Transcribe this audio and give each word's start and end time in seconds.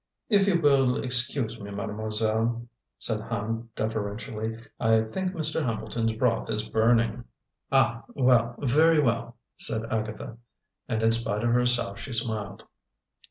"If 0.29 0.47
you 0.47 0.59
will 0.59 1.03
excuse 1.03 1.59
me, 1.59 1.69
Mademoiselle," 1.69 2.67
said 2.97 3.21
Hand 3.21 3.69
deferentially, 3.75 4.57
"I 4.79 5.01
think 5.03 5.33
Mr. 5.33 5.63
Hambleton's 5.63 6.13
broth 6.13 6.49
is 6.49 6.67
burning." 6.67 7.25
"Ah, 7.71 8.03
well, 8.15 8.55
very 8.57 8.99
well!" 8.99 9.37
said 9.57 9.85
Agatha. 9.93 10.37
And 10.87 11.03
in 11.03 11.11
spite 11.11 11.43
of 11.43 11.51
herself 11.53 11.99
she 11.99 12.13
smiled. 12.13 12.63